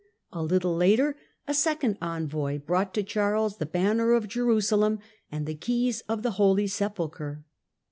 [0.33, 1.15] A little later
[1.47, 4.97] a second envoy brought to Charles the banner of Jerusalem
[5.31, 7.43] and the keys of the Holy Sepulchre.